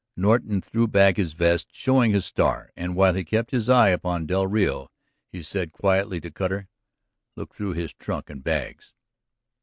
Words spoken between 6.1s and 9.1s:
to Cutter: "Look through his trunk and bags."